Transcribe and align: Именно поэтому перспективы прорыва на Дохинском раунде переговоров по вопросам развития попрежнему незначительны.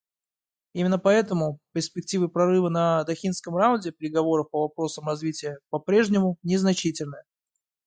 Именно 0.73 0.97
поэтому 0.97 1.59
перспективы 1.73 2.27
прорыва 2.27 2.69
на 2.69 3.03
Дохинском 3.03 3.55
раунде 3.55 3.91
переговоров 3.91 4.49
по 4.49 4.61
вопросам 4.63 5.05
развития 5.05 5.59
попрежнему 5.69 6.39
незначительны. 6.41 7.17